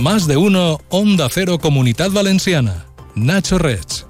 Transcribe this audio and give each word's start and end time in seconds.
Más 0.00 0.26
de 0.26 0.38
uno, 0.38 0.80
Onda 0.88 1.28
Cero 1.28 1.58
Comunidad 1.58 2.10
Valenciana. 2.10 2.86
Nacho 3.14 3.58
Rech. 3.58 4.09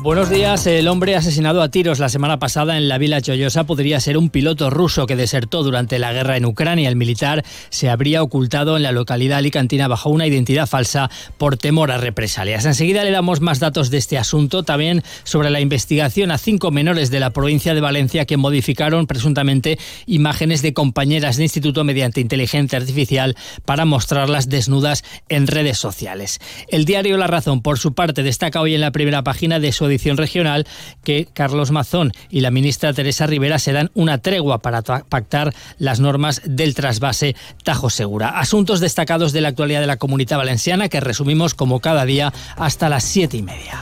Buenos 0.00 0.30
días. 0.30 0.64
El 0.68 0.86
hombre 0.86 1.16
asesinado 1.16 1.60
a 1.60 1.70
tiros 1.70 1.98
la 1.98 2.08
semana 2.08 2.38
pasada 2.38 2.78
en 2.78 2.86
la 2.86 2.98
vila 2.98 3.20
Choyosa 3.20 3.64
podría 3.64 3.98
ser 3.98 4.16
un 4.16 4.30
piloto 4.30 4.70
ruso 4.70 5.06
que 5.06 5.16
desertó 5.16 5.64
durante 5.64 5.98
la 5.98 6.12
guerra 6.12 6.36
en 6.36 6.44
Ucrania. 6.44 6.88
El 6.88 6.94
militar 6.94 7.44
se 7.70 7.90
habría 7.90 8.22
ocultado 8.22 8.76
en 8.76 8.84
la 8.84 8.92
localidad 8.92 9.38
alicantina 9.38 9.88
bajo 9.88 10.08
una 10.10 10.28
identidad 10.28 10.68
falsa 10.68 11.10
por 11.36 11.56
temor 11.56 11.90
a 11.90 11.98
represalias. 11.98 12.64
Enseguida 12.64 13.02
le 13.02 13.10
damos 13.10 13.40
más 13.40 13.58
datos 13.58 13.90
de 13.90 13.98
este 13.98 14.18
asunto, 14.18 14.62
también 14.62 15.02
sobre 15.24 15.50
la 15.50 15.60
investigación 15.60 16.30
a 16.30 16.38
cinco 16.38 16.70
menores 16.70 17.10
de 17.10 17.18
la 17.18 17.30
provincia 17.30 17.74
de 17.74 17.80
Valencia 17.80 18.24
que 18.24 18.36
modificaron 18.36 19.08
presuntamente 19.08 19.80
imágenes 20.06 20.62
de 20.62 20.74
compañeras 20.74 21.38
de 21.38 21.42
instituto 21.42 21.82
mediante 21.82 22.20
inteligencia 22.20 22.78
artificial 22.78 23.34
para 23.64 23.84
mostrarlas 23.84 24.48
desnudas 24.48 25.02
en 25.28 25.48
redes 25.48 25.76
sociales. 25.76 26.38
El 26.68 26.84
diario 26.84 27.16
La 27.16 27.26
Razón, 27.26 27.62
por 27.62 27.80
su 27.80 27.94
parte, 27.94 28.22
destaca 28.22 28.60
hoy 28.60 28.76
en 28.76 28.80
la 28.80 28.92
primera 28.92 29.24
página 29.24 29.58
de 29.58 29.72
su 29.72 29.87
edición 29.88 30.16
regional 30.16 30.66
que 31.04 31.26
Carlos 31.32 31.70
Mazón 31.70 32.12
y 32.30 32.40
la 32.40 32.50
ministra 32.50 32.92
Teresa 32.92 33.26
Rivera 33.26 33.58
se 33.58 33.72
dan 33.72 33.90
una 33.94 34.18
tregua 34.18 34.58
para 34.58 34.82
pactar 34.82 35.54
las 35.78 36.00
normas 36.00 36.42
del 36.44 36.74
trasvase 36.74 37.34
Tajo 37.64 37.90
Segura. 37.90 38.38
Asuntos 38.38 38.80
destacados 38.80 39.32
de 39.32 39.40
la 39.40 39.48
actualidad 39.48 39.80
de 39.80 39.86
la 39.86 39.96
comunidad 39.96 40.38
valenciana 40.38 40.88
que 40.88 41.00
resumimos 41.00 41.54
como 41.54 41.80
cada 41.80 42.04
día 42.04 42.32
hasta 42.56 42.88
las 42.88 43.04
siete 43.04 43.36
y 43.36 43.42
media. 43.42 43.77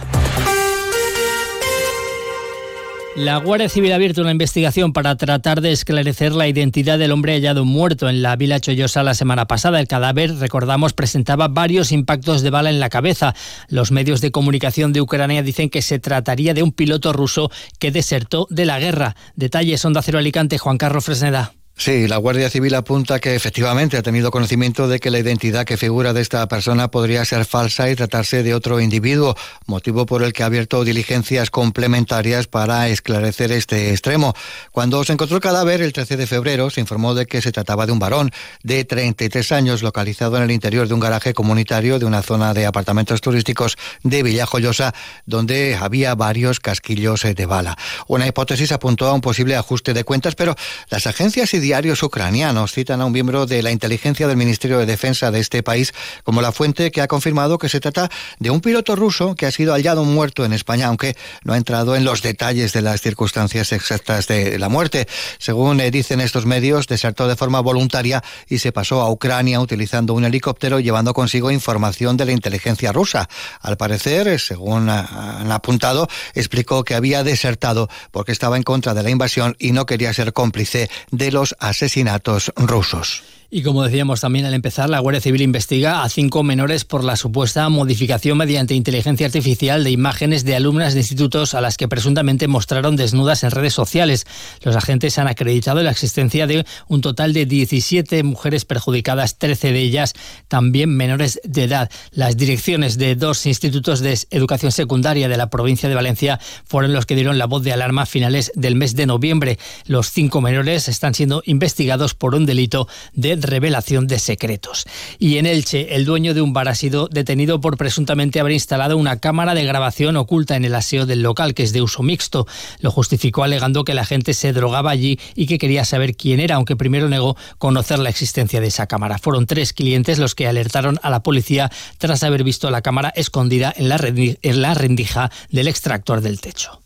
La 3.16 3.38
Guardia 3.38 3.70
Civil 3.70 3.92
ha 3.92 3.94
abierto 3.94 4.20
una 4.20 4.30
investigación 4.30 4.92
para 4.92 5.16
tratar 5.16 5.62
de 5.62 5.72
esclarecer 5.72 6.32
la 6.32 6.48
identidad 6.48 6.98
del 6.98 7.12
hombre 7.12 7.32
hallado 7.32 7.64
muerto 7.64 8.10
en 8.10 8.20
la 8.20 8.36
Vila 8.36 8.60
Chollosa 8.60 9.02
la 9.02 9.14
semana 9.14 9.46
pasada. 9.46 9.80
El 9.80 9.88
cadáver, 9.88 10.36
recordamos, 10.36 10.92
presentaba 10.92 11.48
varios 11.48 11.92
impactos 11.92 12.42
de 12.42 12.50
bala 12.50 12.68
en 12.68 12.78
la 12.78 12.90
cabeza. 12.90 13.34
Los 13.68 13.90
medios 13.90 14.20
de 14.20 14.32
comunicación 14.32 14.92
de 14.92 15.00
Ucrania 15.00 15.42
dicen 15.42 15.70
que 15.70 15.80
se 15.80 15.98
trataría 15.98 16.52
de 16.52 16.62
un 16.62 16.72
piloto 16.72 17.14
ruso 17.14 17.50
que 17.78 17.90
desertó 17.90 18.46
de 18.50 18.66
la 18.66 18.78
guerra. 18.78 19.16
Detalles, 19.34 19.82
Onda 19.86 20.02
Cero 20.02 20.18
Alicante, 20.18 20.58
Juan 20.58 20.76
Carlos 20.76 21.06
Fresneda. 21.06 21.54
Sí, 21.78 22.08
la 22.08 22.16
Guardia 22.16 22.48
Civil 22.48 22.74
apunta 22.74 23.18
que 23.18 23.34
efectivamente 23.34 23.98
ha 23.98 24.02
tenido 24.02 24.30
conocimiento 24.30 24.88
de 24.88 24.98
que 24.98 25.10
la 25.10 25.18
identidad 25.18 25.66
que 25.66 25.76
figura 25.76 26.14
de 26.14 26.22
esta 26.22 26.48
persona 26.48 26.88
podría 26.88 27.22
ser 27.26 27.44
falsa 27.44 27.90
y 27.90 27.94
tratarse 27.94 28.42
de 28.42 28.54
otro 28.54 28.80
individuo, 28.80 29.36
motivo 29.66 30.06
por 30.06 30.22
el 30.22 30.32
que 30.32 30.42
ha 30.42 30.46
abierto 30.46 30.84
diligencias 30.84 31.50
complementarias 31.50 32.46
para 32.46 32.88
esclarecer 32.88 33.52
este 33.52 33.90
extremo. 33.90 34.32
Cuando 34.72 35.04
se 35.04 35.12
encontró 35.12 35.36
el 35.36 35.42
cadáver 35.42 35.82
el 35.82 35.92
13 35.92 36.16
de 36.16 36.26
febrero, 36.26 36.70
se 36.70 36.80
informó 36.80 37.14
de 37.14 37.26
que 37.26 37.42
se 37.42 37.52
trataba 37.52 37.84
de 37.84 37.92
un 37.92 37.98
varón 37.98 38.30
de 38.62 38.82
33 38.86 39.52
años 39.52 39.82
localizado 39.82 40.38
en 40.38 40.44
el 40.44 40.52
interior 40.52 40.88
de 40.88 40.94
un 40.94 41.00
garaje 41.00 41.34
comunitario 41.34 41.98
de 41.98 42.06
una 42.06 42.22
zona 42.22 42.54
de 42.54 42.64
apartamentos 42.64 43.20
turísticos 43.20 43.76
de 44.02 44.22
Villajoyosa, 44.22 44.94
donde 45.26 45.76
había 45.78 46.14
varios 46.14 46.58
casquillos 46.58 47.20
de 47.22 47.46
bala. 47.46 47.76
Una 48.08 48.26
hipótesis 48.26 48.72
apuntó 48.72 49.08
a 49.08 49.12
un 49.12 49.20
posible 49.20 49.56
ajuste 49.56 49.92
de 49.92 50.04
cuentas, 50.04 50.34
pero 50.34 50.56
las 50.88 51.06
agencias 51.06 51.52
y 51.52 51.65
diarios 51.66 52.00
ucranianos 52.04 52.70
citan 52.70 53.00
a 53.00 53.06
un 53.06 53.12
miembro 53.12 53.44
de 53.44 53.60
la 53.60 53.72
inteligencia 53.72 54.28
del 54.28 54.36
Ministerio 54.36 54.78
de 54.78 54.86
Defensa 54.86 55.32
de 55.32 55.40
este 55.40 55.64
país 55.64 55.92
como 56.22 56.40
la 56.40 56.52
fuente 56.52 56.92
que 56.92 57.00
ha 57.00 57.08
confirmado 57.08 57.58
que 57.58 57.68
se 57.68 57.80
trata 57.80 58.08
de 58.38 58.50
un 58.50 58.60
piloto 58.60 58.94
ruso 58.94 59.34
que 59.34 59.46
ha 59.46 59.50
sido 59.50 59.72
hallado 59.72 60.04
muerto 60.04 60.44
en 60.44 60.52
España, 60.52 60.86
aunque 60.86 61.16
no 61.42 61.54
ha 61.54 61.56
entrado 61.56 61.96
en 61.96 62.04
los 62.04 62.22
detalles 62.22 62.72
de 62.72 62.82
las 62.82 63.00
circunstancias 63.00 63.72
exactas 63.72 64.28
de 64.28 64.60
la 64.60 64.68
muerte. 64.68 65.08
Según 65.38 65.80
eh, 65.80 65.90
dicen 65.90 66.20
estos 66.20 66.46
medios, 66.46 66.86
desertó 66.86 67.26
de 67.26 67.34
forma 67.34 67.58
voluntaria 67.58 68.22
y 68.48 68.58
se 68.58 68.70
pasó 68.70 69.00
a 69.00 69.10
Ucrania 69.10 69.58
utilizando 69.58 70.14
un 70.14 70.24
helicóptero 70.24 70.78
llevando 70.78 71.14
consigo 71.14 71.50
información 71.50 72.16
de 72.16 72.26
la 72.26 72.32
inteligencia 72.32 72.92
rusa. 72.92 73.28
Al 73.60 73.76
parecer, 73.76 74.28
eh, 74.28 74.38
según 74.38 74.88
han 74.88 75.50
apuntado, 75.50 76.06
explicó 76.34 76.84
que 76.84 76.94
había 76.94 77.24
desertado 77.24 77.88
porque 78.12 78.30
estaba 78.30 78.56
en 78.56 78.62
contra 78.62 78.94
de 78.94 79.02
la 79.02 79.10
invasión 79.10 79.56
y 79.58 79.72
no 79.72 79.84
quería 79.84 80.14
ser 80.14 80.32
cómplice 80.32 80.88
de 81.10 81.32
los 81.32 81.55
asesinatos 81.58 82.52
rusos. 82.56 83.22
Y 83.56 83.62
como 83.62 83.82
decíamos 83.82 84.20
también 84.20 84.44
al 84.44 84.52
empezar, 84.52 84.90
la 84.90 84.98
Guardia 84.98 85.22
Civil 85.22 85.40
investiga 85.40 86.02
a 86.02 86.10
cinco 86.10 86.42
menores 86.42 86.84
por 86.84 87.02
la 87.02 87.16
supuesta 87.16 87.66
modificación 87.70 88.36
mediante 88.36 88.74
inteligencia 88.74 89.24
artificial 89.24 89.82
de 89.82 89.90
imágenes 89.90 90.44
de 90.44 90.54
alumnas 90.54 90.92
de 90.92 91.00
institutos 91.00 91.54
a 91.54 91.62
las 91.62 91.78
que 91.78 91.88
presuntamente 91.88 92.48
mostraron 92.48 92.96
desnudas 92.96 93.44
en 93.44 93.52
redes 93.52 93.72
sociales. 93.72 94.26
Los 94.60 94.76
agentes 94.76 95.18
han 95.18 95.26
acreditado 95.26 95.82
la 95.82 95.90
existencia 95.90 96.46
de 96.46 96.66
un 96.88 97.00
total 97.00 97.32
de 97.32 97.46
17 97.46 98.22
mujeres 98.24 98.66
perjudicadas, 98.66 99.38
13 99.38 99.72
de 99.72 99.80
ellas 99.80 100.12
también 100.48 100.94
menores 100.94 101.40
de 101.42 101.64
edad. 101.64 101.90
Las 102.10 102.36
direcciones 102.36 102.98
de 102.98 103.14
dos 103.14 103.46
institutos 103.46 104.00
de 104.00 104.18
educación 104.32 104.70
secundaria 104.70 105.30
de 105.30 105.36
la 105.38 105.48
provincia 105.48 105.88
de 105.88 105.94
Valencia 105.94 106.40
fueron 106.66 106.92
los 106.92 107.06
que 107.06 107.14
dieron 107.14 107.38
la 107.38 107.46
voz 107.46 107.62
de 107.62 107.72
alarma 107.72 108.02
a 108.02 108.06
finales 108.06 108.52
del 108.54 108.74
mes 108.74 108.96
de 108.96 109.06
noviembre. 109.06 109.58
Los 109.86 110.10
cinco 110.10 110.42
menores 110.42 110.88
están 110.88 111.14
siendo 111.14 111.42
investigados 111.46 112.12
por 112.12 112.34
un 112.34 112.44
delito 112.44 112.86
de 113.14 113.45
revelación 113.46 114.06
de 114.06 114.18
secretos. 114.18 114.84
Y 115.18 115.38
en 115.38 115.46
Elche, 115.46 115.94
el 115.94 116.04
dueño 116.04 116.34
de 116.34 116.42
un 116.42 116.52
bar 116.52 116.68
ha 116.68 116.74
sido 116.74 117.08
detenido 117.10 117.60
por 117.60 117.76
presuntamente 117.76 118.40
haber 118.40 118.52
instalado 118.52 118.96
una 118.96 119.18
cámara 119.18 119.54
de 119.54 119.64
grabación 119.64 120.16
oculta 120.16 120.56
en 120.56 120.64
el 120.64 120.74
aseo 120.74 121.06
del 121.06 121.22
local, 121.22 121.54
que 121.54 121.62
es 121.62 121.72
de 121.72 121.82
uso 121.82 122.02
mixto. 122.02 122.46
Lo 122.80 122.90
justificó 122.90 123.44
alegando 123.44 123.84
que 123.84 123.94
la 123.94 124.04
gente 124.04 124.34
se 124.34 124.52
drogaba 124.52 124.90
allí 124.90 125.18
y 125.34 125.46
que 125.46 125.58
quería 125.58 125.84
saber 125.84 126.16
quién 126.16 126.40
era, 126.40 126.56
aunque 126.56 126.76
primero 126.76 127.08
negó 127.08 127.36
conocer 127.58 127.98
la 127.98 128.10
existencia 128.10 128.60
de 128.60 128.68
esa 128.68 128.86
cámara. 128.86 129.18
Fueron 129.18 129.46
tres 129.46 129.72
clientes 129.72 130.18
los 130.18 130.34
que 130.34 130.46
alertaron 130.46 130.98
a 131.02 131.10
la 131.10 131.22
policía 131.22 131.70
tras 131.98 132.22
haber 132.22 132.44
visto 132.44 132.70
la 132.70 132.82
cámara 132.82 133.12
escondida 133.16 133.72
en 133.76 133.88
la 133.88 134.74
rendija 134.74 135.30
del 135.50 135.68
extractor 135.68 136.20
del 136.20 136.40
techo. 136.40 136.85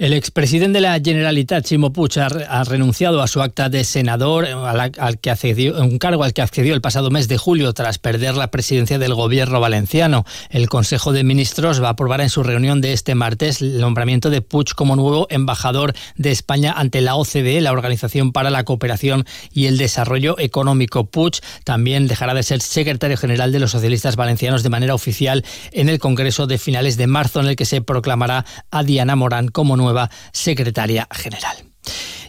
El 0.00 0.14
expresidente 0.14 0.78
de 0.78 0.80
la 0.80 0.98
Generalitat, 0.98 1.62
Chimo 1.62 1.92
Puig, 1.92 2.18
ha, 2.18 2.64
renunciado 2.64 3.20
a 3.20 3.28
su 3.28 3.42
acta 3.42 3.68
de 3.68 3.84
senador, 3.84 4.46
al, 4.46 5.18
que 5.18 5.30
accedió, 5.30 5.78
un 5.78 5.98
cargo 5.98 6.24
al 6.24 6.32
que 6.32 6.40
accedió 6.40 6.72
el 6.72 6.80
pasado 6.80 7.10
mes 7.10 7.28
de 7.28 7.36
julio 7.36 7.74
tras 7.74 7.98
perder 7.98 8.34
la 8.34 8.50
presidencia 8.50 8.98
del 8.98 9.12
gobierno 9.12 9.60
valenciano. 9.60 10.24
El 10.48 10.70
Consejo 10.70 11.12
de 11.12 11.22
Ministros 11.22 11.82
va 11.82 11.88
a 11.88 11.90
aprobar 11.90 12.22
en 12.22 12.30
su 12.30 12.42
reunión 12.42 12.80
de 12.80 12.94
este 12.94 13.14
martes 13.14 13.60
el 13.60 13.78
nombramiento 13.78 14.30
de 14.30 14.40
Puig 14.40 14.74
como 14.74 14.96
nuevo 14.96 15.26
embajador 15.28 15.92
de 16.16 16.30
España 16.30 16.72
ante 16.74 17.02
la 17.02 17.16
OCDE, 17.16 17.60
la 17.60 17.72
Organización 17.72 18.32
para 18.32 18.48
la 18.48 18.64
Cooperación 18.64 19.26
y 19.52 19.66
el 19.66 19.76
Desarrollo 19.76 20.38
Económico. 20.38 21.04
Puig 21.04 21.42
también 21.64 22.08
dejará 22.08 22.32
de 22.32 22.42
ser 22.42 22.62
secretario 22.62 23.18
general 23.18 23.52
de 23.52 23.60
los 23.60 23.72
socialistas 23.72 24.16
valencianos 24.16 24.62
de 24.62 24.70
manera 24.70 24.94
oficial 24.94 25.44
en 25.72 25.90
el 25.90 25.98
Congreso 25.98 26.46
de 26.46 26.56
finales 26.56 26.96
de 26.96 27.06
marzo, 27.06 27.40
en 27.40 27.48
el 27.48 27.56
que 27.56 27.66
se 27.66 27.82
proclamará 27.82 28.46
a 28.70 28.82
Diana 28.82 29.14
Morán 29.14 29.48
como 29.48 29.76
nueva 29.76 29.89
secretaria 30.32 31.06
general. 31.22 31.56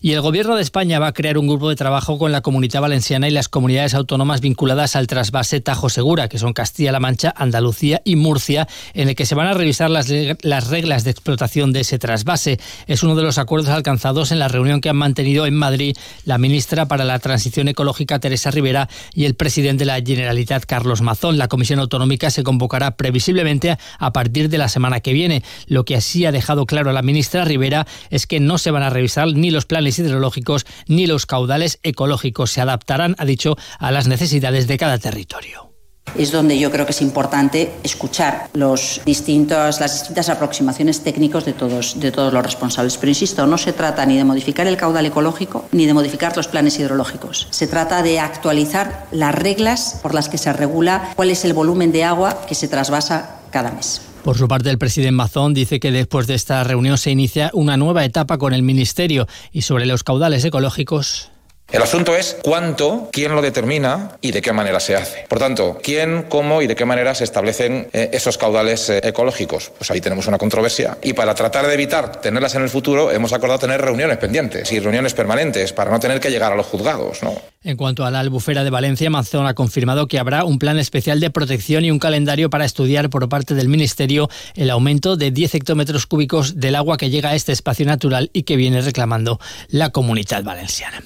Y 0.03 0.13
el 0.13 0.21
Gobierno 0.21 0.55
de 0.55 0.63
España 0.63 0.97
va 0.97 1.05
a 1.05 1.13
crear 1.13 1.37
un 1.37 1.47
grupo 1.47 1.69
de 1.69 1.75
trabajo 1.75 2.17
con 2.17 2.31
la 2.31 2.41
Comunidad 2.41 2.81
Valenciana 2.81 3.27
y 3.27 3.31
las 3.31 3.49
comunidades 3.49 3.93
autónomas 3.93 4.41
vinculadas 4.41 4.95
al 4.95 5.05
trasvase 5.05 5.61
Tajo 5.61 5.89
Segura, 5.89 6.27
que 6.27 6.39
son 6.39 6.53
Castilla-La 6.53 6.99
Mancha, 6.99 7.31
Andalucía 7.37 8.01
y 8.03 8.15
Murcia, 8.15 8.67
en 8.95 9.09
el 9.09 9.15
que 9.15 9.27
se 9.27 9.35
van 9.35 9.45
a 9.45 9.53
revisar 9.53 9.91
las, 9.91 10.11
las 10.41 10.69
reglas 10.69 11.03
de 11.03 11.11
explotación 11.11 11.71
de 11.71 11.81
ese 11.81 11.99
trasvase. 11.99 12.59
Es 12.87 13.03
uno 13.03 13.13
de 13.13 13.21
los 13.21 13.37
acuerdos 13.37 13.69
alcanzados 13.69 14.31
en 14.31 14.39
la 14.39 14.47
reunión 14.47 14.81
que 14.81 14.89
han 14.89 14.97
mantenido 14.97 15.45
en 15.45 15.53
Madrid 15.53 15.95
la 16.25 16.39
ministra 16.39 16.87
para 16.87 17.05
la 17.05 17.19
Transición 17.19 17.67
Ecológica, 17.67 18.17
Teresa 18.17 18.49
Rivera, 18.49 18.89
y 19.13 19.25
el 19.25 19.35
presidente 19.35 19.81
de 19.81 19.85
la 19.85 20.01
Generalitat, 20.01 20.65
Carlos 20.65 21.01
Mazón. 21.01 21.37
La 21.37 21.47
Comisión 21.47 21.77
Autonómica 21.77 22.31
se 22.31 22.41
convocará 22.41 22.97
previsiblemente 22.97 23.77
a 23.99 24.13
partir 24.13 24.49
de 24.49 24.57
la 24.57 24.67
semana 24.67 25.01
que 25.01 25.13
viene. 25.13 25.43
Lo 25.67 25.85
que 25.85 25.95
así 25.95 26.25
ha 26.25 26.31
dejado 26.31 26.65
claro 26.65 26.91
la 26.91 27.03
ministra 27.03 27.45
Rivera 27.45 27.85
es 28.09 28.25
que 28.25 28.39
no 28.39 28.57
se 28.57 28.71
van 28.71 28.81
a 28.81 28.89
revisar 28.89 29.27
ni 29.27 29.51
los 29.51 29.65
planes 29.65 29.90
hidrológicos 29.99 30.65
ni 30.87 31.07
los 31.07 31.25
caudales 31.25 31.79
ecológicos. 31.83 32.51
Se 32.51 32.61
adaptarán, 32.61 33.15
ha 33.17 33.25
dicho, 33.25 33.57
a 33.79 33.91
las 33.91 34.07
necesidades 34.07 34.67
de 34.67 34.77
cada 34.77 34.97
territorio 34.97 35.71
es 36.17 36.31
donde 36.31 36.57
yo 36.59 36.71
creo 36.71 36.85
que 36.85 36.91
es 36.91 37.01
importante 37.01 37.71
escuchar 37.83 38.49
los 38.53 39.01
distintos, 39.05 39.79
las 39.79 39.93
distintas 39.93 40.29
aproximaciones 40.29 41.01
técnicos 41.01 41.45
de 41.45 41.53
todos, 41.53 41.99
de 41.99 42.11
todos 42.11 42.33
los 42.33 42.43
responsables. 42.43 42.97
Pero 42.97 43.09
insisto, 43.09 43.47
no 43.47 43.57
se 43.57 43.73
trata 43.73 44.05
ni 44.05 44.17
de 44.17 44.23
modificar 44.23 44.67
el 44.67 44.77
caudal 44.77 45.05
ecológico 45.05 45.65
ni 45.71 45.85
de 45.85 45.93
modificar 45.93 46.35
los 46.35 46.47
planes 46.47 46.79
hidrológicos. 46.79 47.47
Se 47.51 47.67
trata 47.67 48.01
de 48.01 48.19
actualizar 48.19 49.07
las 49.11 49.35
reglas 49.35 49.99
por 50.01 50.13
las 50.13 50.29
que 50.29 50.37
se 50.37 50.51
regula 50.53 51.13
cuál 51.15 51.31
es 51.31 51.45
el 51.45 51.53
volumen 51.53 51.91
de 51.91 52.03
agua 52.03 52.45
que 52.47 52.55
se 52.55 52.67
trasvasa 52.67 53.37
cada 53.51 53.71
mes. 53.71 54.01
Por 54.23 54.37
su 54.37 54.47
parte, 54.47 54.69
el 54.69 54.77
presidente 54.77 55.11
Mazón 55.11 55.55
dice 55.55 55.79
que 55.79 55.91
después 55.91 56.27
de 56.27 56.35
esta 56.35 56.63
reunión 56.63 56.99
se 56.99 57.09
inicia 57.09 57.49
una 57.53 57.75
nueva 57.75 58.05
etapa 58.05 58.37
con 58.37 58.53
el 58.53 58.61
Ministerio 58.61 59.27
y 59.51 59.63
sobre 59.63 59.87
los 59.87 60.03
caudales 60.03 60.45
ecológicos. 60.45 61.31
El 61.71 61.81
asunto 61.81 62.17
es 62.17 62.37
cuánto, 62.43 63.09
quién 63.13 63.33
lo 63.33 63.41
determina 63.41 64.17
y 64.19 64.31
de 64.31 64.41
qué 64.41 64.51
manera 64.51 64.81
se 64.81 64.95
hace. 64.97 65.25
Por 65.29 65.39
tanto, 65.39 65.79
quién, 65.81 66.23
cómo 66.23 66.61
y 66.61 66.67
de 66.67 66.75
qué 66.75 66.83
manera 66.83 67.15
se 67.15 67.23
establecen 67.23 67.87
eh, 67.93 68.09
esos 68.11 68.37
caudales 68.37 68.89
eh, 68.89 68.99
ecológicos. 69.01 69.71
Pues 69.77 69.89
ahí 69.89 70.01
tenemos 70.01 70.27
una 70.27 70.37
controversia 70.37 70.97
y 71.01 71.13
para 71.13 71.33
tratar 71.33 71.65
de 71.65 71.73
evitar 71.73 72.19
tenerlas 72.19 72.55
en 72.55 72.63
el 72.63 72.69
futuro 72.69 73.09
hemos 73.09 73.31
acordado 73.31 73.59
tener 73.59 73.81
reuniones 73.81 74.17
pendientes 74.17 74.69
y 74.73 74.81
reuniones 74.81 75.13
permanentes 75.13 75.71
para 75.71 75.91
no 75.91 75.99
tener 75.99 76.19
que 76.19 76.29
llegar 76.29 76.51
a 76.51 76.57
los 76.57 76.65
juzgados. 76.65 77.23
¿no? 77.23 77.41
En 77.63 77.77
cuanto 77.77 78.05
a 78.05 78.09
la 78.09 78.21
albufera 78.21 78.63
de 78.63 78.71
Valencia, 78.71 79.11
Mazón 79.11 79.45
ha 79.45 79.53
confirmado 79.53 80.07
que 80.07 80.17
habrá 80.17 80.45
un 80.45 80.57
plan 80.57 80.79
especial 80.79 81.19
de 81.19 81.29
protección 81.29 81.85
y 81.85 81.91
un 81.91 81.99
calendario 81.99 82.49
para 82.49 82.65
estudiar 82.65 83.11
por 83.11 83.29
parte 83.29 83.53
del 83.53 83.69
Ministerio 83.69 84.31
el 84.55 84.71
aumento 84.71 85.15
de 85.15 85.29
10 85.29 85.53
hectómetros 85.53 86.07
cúbicos 86.07 86.59
del 86.59 86.73
agua 86.73 86.97
que 86.97 87.11
llega 87.11 87.29
a 87.29 87.35
este 87.35 87.51
espacio 87.51 87.85
natural 87.85 88.31
y 88.33 88.43
que 88.43 88.55
viene 88.55 88.81
reclamando 88.81 89.39
la 89.69 89.91
comunidad 89.91 90.43
valenciana. 90.43 91.03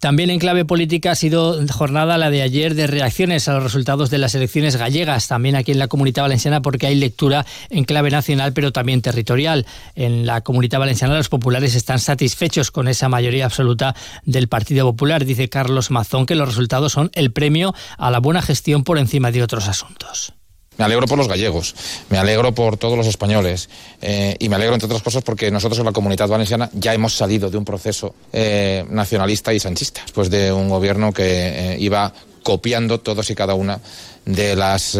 También 0.00 0.30
en 0.30 0.38
clave 0.38 0.64
política 0.64 1.10
ha 1.10 1.14
sido 1.14 1.60
jornada 1.68 2.16
la 2.16 2.30
de 2.30 2.40
ayer 2.40 2.74
de 2.74 2.86
reacciones 2.86 3.46
a 3.46 3.52
los 3.52 3.64
resultados 3.64 4.08
de 4.08 4.16
las 4.16 4.34
elecciones 4.34 4.76
gallegas, 4.76 5.28
también 5.28 5.56
aquí 5.56 5.72
en 5.72 5.78
la 5.78 5.88
Comunidad 5.88 6.22
Valenciana, 6.22 6.62
porque 6.62 6.86
hay 6.86 6.94
lectura 6.94 7.44
en 7.68 7.84
clave 7.84 8.10
nacional, 8.10 8.54
pero 8.54 8.72
también 8.72 9.02
territorial. 9.02 9.66
En 9.94 10.24
la 10.24 10.40
Comunidad 10.40 10.78
Valenciana 10.78 11.18
los 11.18 11.28
populares 11.28 11.74
están 11.74 11.98
satisfechos 11.98 12.70
con 12.70 12.88
esa 12.88 13.10
mayoría 13.10 13.44
absoluta 13.44 13.94
del 14.24 14.48
Partido 14.48 14.86
Popular, 14.86 15.26
dice 15.26 15.50
Carlos 15.50 15.90
Mazón, 15.98 16.26
que 16.26 16.36
los 16.36 16.48
resultados 16.48 16.92
son 16.92 17.10
el 17.14 17.32
premio 17.32 17.74
a 17.96 18.10
la 18.12 18.20
buena 18.20 18.40
gestión 18.40 18.84
por 18.84 18.98
encima 18.98 19.32
de 19.32 19.42
otros 19.42 19.66
asuntos. 19.66 20.32
Me 20.76 20.84
alegro 20.84 21.08
por 21.08 21.18
los 21.18 21.26
gallegos, 21.26 21.74
me 22.08 22.18
alegro 22.18 22.54
por 22.54 22.76
todos 22.76 22.96
los 22.96 23.08
españoles 23.08 23.68
eh, 24.00 24.36
y 24.38 24.48
me 24.48 24.54
alegro, 24.54 24.74
entre 24.74 24.86
otras 24.86 25.02
cosas, 25.02 25.24
porque 25.24 25.50
nosotros 25.50 25.80
en 25.80 25.86
la 25.86 25.92
comunidad 25.92 26.28
valenciana 26.28 26.70
ya 26.72 26.94
hemos 26.94 27.14
salido 27.14 27.50
de 27.50 27.58
un 27.58 27.64
proceso 27.64 28.14
eh, 28.32 28.84
nacionalista 28.88 29.52
y 29.52 29.58
sanchista, 29.58 30.02
después 30.02 30.30
de 30.30 30.52
un 30.52 30.68
gobierno 30.68 31.12
que 31.12 31.24
eh, 31.24 31.76
iba 31.80 32.12
copiando 32.44 33.00
todos 33.00 33.28
y 33.28 33.34
cada 33.34 33.54
una 33.54 33.80
de 34.24 34.54
las 34.54 34.96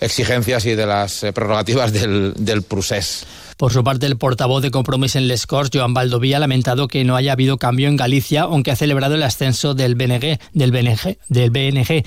exigencias 0.00 0.64
y 0.64 0.74
de 0.74 0.86
las 0.86 1.26
prerrogativas 1.34 1.92
del, 1.92 2.32
del 2.38 2.62
procés. 2.62 3.26
Por 3.60 3.74
su 3.74 3.84
parte, 3.84 4.06
el 4.06 4.16
portavoz 4.16 4.62
de 4.62 4.70
Compromís 4.70 5.16
en 5.16 5.28
Les 5.28 5.46
Corts, 5.46 5.68
Joan 5.70 5.92
Baldovía, 5.92 6.38
ha 6.38 6.40
lamentado 6.40 6.88
que 6.88 7.04
no 7.04 7.14
haya 7.14 7.32
habido 7.32 7.58
cambio 7.58 7.88
en 7.88 7.96
Galicia, 7.98 8.44
aunque 8.44 8.70
ha 8.70 8.76
celebrado 8.76 9.16
el 9.16 9.22
ascenso 9.22 9.74
del 9.74 9.96
BNG, 9.96 10.38
del 10.54 10.72
BNG, 10.72 11.18
del 11.28 11.50
BNG. 11.50 12.06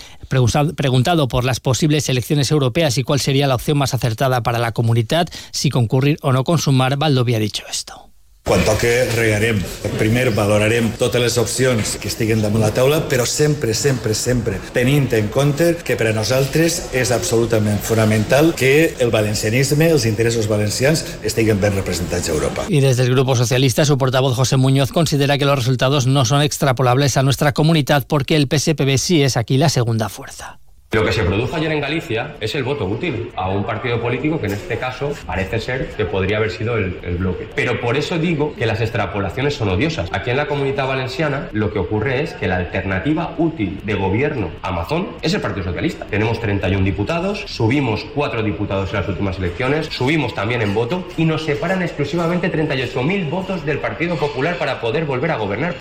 Preguntado 0.75 1.27
por 1.27 1.45
las 1.45 1.59
posibles 1.59 2.09
elecciones 2.09 2.49
europeas 2.49 2.97
y 2.97 3.03
cuál 3.03 3.19
sería 3.19 3.45
la 3.45 3.53
opción 3.53 3.77
más 3.77 3.93
acertada 3.93 4.41
para 4.41 4.57
la 4.57 4.71
comunidad, 4.71 5.29
si 5.51 5.69
concurrir 5.69 6.17
o 6.23 6.33
no 6.33 6.43
consumar, 6.43 6.97
Baldovía 6.97 7.37
ha 7.37 7.41
dicho 7.41 7.65
esto. 7.69 8.02
Quan 8.43 8.59
toca 8.67 8.89
regarem. 9.15 9.61
Primer 9.95 10.25
valorarem 10.35 10.89
totes 10.99 11.21
les 11.23 11.37
opcions 11.39 11.93
que 11.95 12.09
estiguen 12.11 12.41
damunt 12.43 12.59
la 12.59 12.73
taula, 12.75 12.97
però 13.07 13.23
sempre, 13.23 13.71
sempre, 13.73 14.11
sempre 14.19 14.57
tenint 14.75 15.07
en 15.15 15.29
compte 15.31 15.69
que 15.79 15.95
per 15.95 16.09
a 16.09 16.13
nosaltres 16.17 16.81
és 16.91 17.13
absolutament 17.15 17.79
fonamental 17.79 18.51
que 18.59 18.97
el 18.99 19.13
valencianisme, 19.15 19.87
els 19.95 20.03
interessos 20.09 20.49
valencians, 20.51 21.05
estiguen 21.23 21.61
ben 21.63 21.79
representats 21.79 22.27
a 22.27 22.33
Europa. 22.33 22.65
Y 22.67 22.81
desde 22.81 23.03
el 23.03 23.15
Grupo 23.15 23.37
Socialista, 23.37 23.85
su 23.85 23.97
portavoz 23.97 24.35
José 24.35 24.57
Muñoz 24.57 24.91
considera 24.91 25.37
que 25.37 25.45
los 25.45 25.57
resultados 25.57 26.05
no 26.05 26.25
son 26.25 26.41
extrapolables 26.41 27.15
a 27.15 27.23
nuestra 27.23 27.53
comunidad 27.53 28.05
porque 28.07 28.35
el 28.35 28.49
PSPB 28.51 28.97
sí 28.97 29.23
es 29.23 29.37
aquí 29.37 29.57
la 29.57 29.69
segunda 29.69 30.09
fuerza. 30.09 30.59
Lo 30.93 31.03
que 31.03 31.11
se 31.11 31.23
produjo 31.23 31.55
ayer 31.55 31.71
en 31.71 31.81
Galicia 31.81 32.35
es 32.39 32.53
el 32.53 32.63
voto 32.63 32.85
útil 32.85 33.31
a 33.35 33.49
un 33.49 33.63
partido 33.63 33.99
político 33.99 34.39
que 34.39 34.45
en 34.45 34.53
este 34.53 34.77
caso 34.77 35.11
parece 35.25 35.59
ser 35.59 35.89
que 35.97 36.05
podría 36.05 36.37
haber 36.37 36.51
sido 36.51 36.77
el, 36.77 37.17
bloque. 37.17 37.47
Pero 37.55 37.81
por 37.81 37.97
eso 37.97 38.19
digo 38.19 38.53
que 38.55 38.67
las 38.67 38.79
extrapolaciones 38.79 39.55
son 39.55 39.69
odiosas. 39.69 40.07
Aquí 40.13 40.29
en 40.29 40.37
la 40.37 40.45
comunidad 40.45 40.87
valenciana 40.87 41.49
lo 41.51 41.73
que 41.73 41.79
ocurre 41.79 42.21
es 42.21 42.33
que 42.33 42.47
la 42.47 42.57
alternativa 42.57 43.33
útil 43.39 43.81
de 43.83 43.95
gobierno 43.95 44.51
Amazon 44.61 45.07
es 45.23 45.33
el 45.33 45.41
Partido 45.41 45.65
Socialista. 45.65 46.05
Tenemos 46.05 46.39
31 46.39 46.85
diputados, 46.85 47.43
subimos 47.47 48.05
4 48.13 48.43
diputados 48.43 48.91
en 48.91 48.99
las 48.99 49.09
últimas 49.09 49.39
elecciones, 49.39 49.87
subimos 49.87 50.35
también 50.35 50.61
en 50.61 50.75
voto 50.75 51.07
y 51.17 51.25
nos 51.25 51.43
separan 51.43 51.81
exclusivamente 51.81 52.51
38.000 52.51 53.31
votos 53.31 53.65
del 53.65 53.79
Partido 53.79 54.15
Popular 54.15 54.57
para 54.59 54.79
poder 54.79 55.05
volver 55.05 55.31
a 55.31 55.37
gobernar. 55.37 55.75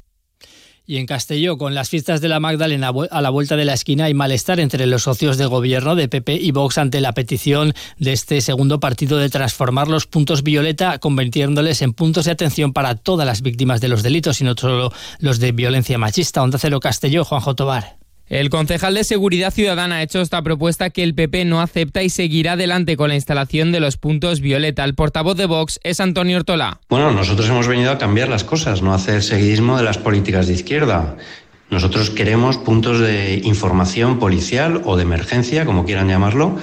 Y 0.85 0.97
en 0.97 1.07
Castelló, 1.07 1.59
con 1.59 1.75
las 1.75 1.89
fiestas 1.91 2.21
de 2.21 2.29
la 2.29 2.41
Magdalena 2.41 2.91
a 3.11 3.21
la 3.21 3.31
vuelta 3.31 3.57
de 3.57 3.65
la 3.65 3.75
esquina, 3.75 4.07
hay 4.07 4.15
malestar 4.15 4.59
entre 4.59 4.87
los 4.87 5.05
socios 5.05 5.39
de 5.39 5.47
gobierno 5.47 5.95
de 5.95 6.09
PP 6.09 6.35
y 6.35 6.51
Vox 6.51 6.77
ante 6.77 7.01
la 7.01 7.13
petición 7.13 7.73
de 7.99 8.13
este 8.13 8.41
segundo 8.41 8.81
partido 8.81 9.19
de 9.19 9.31
transformar 9.31 9.87
los 9.87 10.07
puntos 10.07 10.43
violeta, 10.43 10.99
convirtiéndoles 10.99 11.83
en 11.83 11.93
puntos 11.93 12.25
de 12.25 12.33
atención 12.33 12.73
para 12.73 12.97
todas 12.97 13.27
las 13.27 13.43
víctimas 13.43 13.81
de 13.81 13.89
los 13.89 14.03
delitos 14.03 14.41
y 14.41 14.45
no 14.45 14.55
solo 14.57 14.93
los 15.21 15.39
de 15.39 15.53
violencia 15.53 15.99
machista. 15.99 16.43
Onda 16.43 16.59
Cero 16.59 16.81
Castelló, 16.81 17.25
Juanjo 17.25 17.55
Tobar. 17.55 18.02
El 18.33 18.49
concejal 18.49 18.95
de 18.95 19.05
Seguridad 19.05 19.53
Ciudadana 19.53 19.97
ha 19.97 20.03
hecho 20.03 20.23
esta 20.23 20.41
propuesta 20.41 20.89
que 20.89 21.03
el 21.03 21.15
PP 21.15 21.45
no 21.45 21.61
acepta 21.61 22.03
y 22.03 22.09
seguirá 22.09 22.53
adelante 22.53 22.97
con 22.97 23.09
la 23.11 23.15
instalación 23.15 23.73
de 23.73 23.81
los 23.81 23.99
puntos 23.99 24.41
violeta. 24.41 24.85
El 24.85 24.95
portavoz 24.95 25.37
de 25.37 25.45
Vox 25.45 25.79
es 25.83 26.01
Antonio 26.01 26.39
Ortola. 26.39 26.81
Bueno, 26.89 27.13
nosotros 27.13 27.47
hemos 27.51 27.69
venido 27.69 27.91
a 27.91 27.99
cambiar 27.99 28.31
las 28.31 28.43
cosas, 28.43 28.81
no 28.81 28.95
hacer 28.95 29.23
seguidismo 29.23 29.77
de 29.77 29.83
las 29.83 29.99
políticas 29.99 30.47
de 30.47 30.55
izquierda. 30.55 31.19
Nosotros 31.69 32.09
queremos 32.09 32.57
puntos 32.57 33.01
de 33.01 33.43
información 33.45 34.19
policial 34.19 34.81
o 34.87 34.97
de 34.97 35.03
emergencia, 35.03 35.67
como 35.67 35.85
quieran 35.85 36.09
llamarlo, 36.09 36.57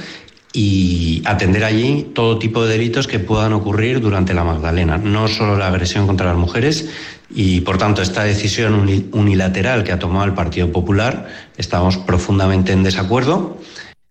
y 0.53 1.21
atender 1.25 1.63
allí 1.63 2.07
todo 2.13 2.39
tipo 2.39 2.65
de 2.65 2.71
delitos 2.71 3.07
que 3.07 3.19
puedan 3.19 3.53
ocurrir 3.53 4.01
durante 4.01 4.33
la 4.33 4.43
Magdalena, 4.43 4.97
no 4.97 5.27
solo 5.27 5.57
la 5.57 5.67
agresión 5.67 6.07
contra 6.07 6.27
las 6.27 6.37
mujeres, 6.37 6.89
y 7.29 7.61
por 7.61 7.77
tanto 7.77 8.01
esta 8.01 8.23
decisión 8.23 9.09
unilateral 9.11 9.83
que 9.83 9.91
ha 9.91 9.99
tomado 9.99 10.25
el 10.25 10.33
Partido 10.33 10.71
Popular 10.71 11.27
estamos 11.57 11.97
profundamente 11.97 12.71
en 12.71 12.83
desacuerdo. 12.83 13.59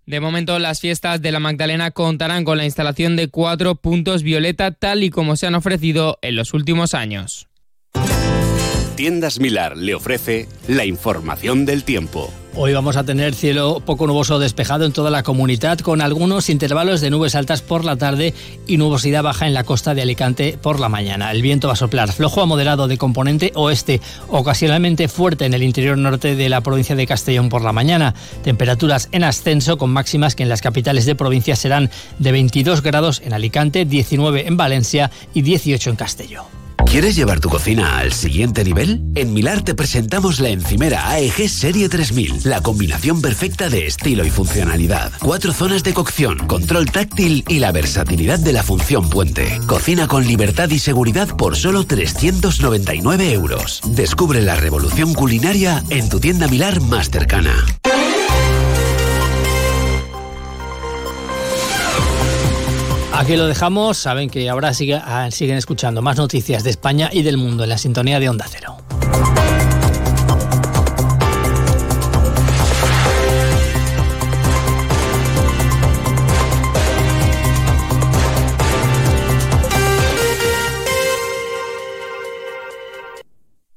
De 0.07 0.21
momento, 0.21 0.59
las 0.59 0.81
fiestas 0.81 1.21
de 1.21 1.33
la 1.33 1.41
Magdalena 1.41 1.91
contarán 1.91 2.45
con 2.45 2.57
la 2.57 2.65
instalación 2.65 3.15
de 3.17 3.29
cuatro 3.29 3.75
puntos 3.75 4.23
violeta 4.23 4.71
tal 4.71 5.03
y 5.03 5.11
como 5.11 5.37
se 5.37 5.47
han 5.47 5.55
ofrecido 5.55 6.19
en 6.23 6.37
los 6.37 6.55
últimos 6.55 6.95
años. 6.95 7.47
Tiendas 8.99 9.39
Milar 9.39 9.77
le 9.77 9.95
ofrece 9.95 10.49
la 10.67 10.85
información 10.85 11.65
del 11.65 11.85
tiempo. 11.85 12.33
Hoy 12.57 12.73
vamos 12.73 12.97
a 12.97 13.05
tener 13.05 13.33
cielo 13.33 13.81
poco 13.87 14.09
nuboso 14.09 14.41
despejado 14.41 14.85
en 14.87 14.93
toda 14.93 15.09
la 15.13 15.23
comunidad, 15.23 15.79
con 15.79 16.01
algunos 16.01 16.51
intervalos 16.51 17.01
de 17.01 17.11
nubes 17.11 17.37
altas 17.37 17.63
por 17.63 17.85
la 17.85 17.95
tarde 17.95 18.35
y 18.67 18.77
nubosidad 18.77 19.23
baja 19.23 19.47
en 19.47 19.55
la 19.55 19.63
costa 19.63 19.95
de 19.95 20.03
Alicante 20.03 20.59
por 20.61 20.81
la 20.81 20.89
mañana. 20.89 21.31
El 21.31 21.43
viento 21.43 21.69
va 21.69 21.75
a 21.75 21.77
soplar 21.77 22.11
flojo 22.11 22.43
a 22.43 22.47
moderado 22.47 22.89
de 22.89 22.99
componente 22.99 23.53
oeste, 23.55 24.01
ocasionalmente 24.27 25.07
fuerte 25.07 25.47
en 25.47 25.55
el 25.55 25.63
interior 25.63 25.97
norte 25.97 26.35
de 26.35 26.49
la 26.49 26.63
provincia 26.63 26.97
de 26.97 27.07
Castellón 27.07 27.51
por 27.51 27.63
la 27.63 27.73
mañana. 27.73 28.17
Temperaturas 28.43 29.09
en 29.13 29.23
ascenso 29.23 29.79
con 29.79 29.91
máximas 29.91 30.35
que 30.35 30.43
en 30.43 30.49
las 30.49 30.61
capitales 30.61 31.07
de 31.07 31.15
provincia 31.15 31.55
serán 31.55 31.89
de 32.19 32.33
22 32.33 32.83
grados 32.83 33.23
en 33.25 33.33
Alicante, 33.33 33.85
19 33.85 34.49
en 34.49 34.57
Valencia 34.57 35.13
y 35.35 35.43
18 35.43 35.91
en 35.91 35.95
Castellón. 35.95 36.68
¿Quieres 36.91 37.17
llevar 37.17 37.39
tu 37.39 37.51
cocina 37.51 37.99
al 37.99 38.15
siguiente 38.15 38.65
nivel? 38.65 39.03
En 39.15 39.35
Milar 39.35 39.61
te 39.61 39.75
presentamos 39.75 40.41
la 40.41 40.49
encimera 40.49 41.11
AEG 41.11 41.51
Serie 41.51 41.87
3000, 41.91 42.41
la 42.45 42.63
combinación 42.63 43.21
perfecta 43.21 43.69
de 43.69 43.87
estilo 43.87 44.25
y 44.25 44.31
funcionalidad. 44.31 45.13
Cuatro 45.21 45.53
zonas 45.53 45.85
de 45.85 45.93
cocción, 45.93 46.39
control 46.47 46.91
táctil 46.91 47.45
y 47.47 47.59
la 47.59 47.73
versatilidad 47.73 48.39
de 48.39 48.55
la 48.55 48.63
función 48.63 49.11
puente. 49.11 49.61
Cocina 49.67 50.09
con 50.09 50.27
libertad 50.27 50.71
y 50.71 50.79
seguridad 50.79 51.29
por 51.37 51.57
solo 51.57 51.85
399 51.85 53.33
euros. 53.33 53.83
Descubre 53.85 54.41
la 54.41 54.55
revolución 54.55 55.13
culinaria 55.13 55.85
en 55.91 56.09
tu 56.09 56.21
tienda 56.21 56.49
Milar 56.49 56.81
más 56.81 57.11
cercana. 57.11 57.55
Aquí 63.19 63.37
lo 63.37 63.49
dejamos. 63.49 63.99
Saben 63.99 64.31
que 64.31 64.49
ahora 64.49 64.73
sigue, 64.73 65.03
siguen 65.33 65.57
escuchando 65.57 66.03
más 66.03 66.17
noticias 66.17 66.63
de 66.63 66.71
España 66.71 67.11
y 67.13 67.23
del 67.23 67.37
mundo 67.37 67.65
en 67.65 67.71
la 67.71 67.77
sintonía 67.77 68.21
de 68.21 68.29
Onda 68.29 68.47
Cero. 68.49 68.77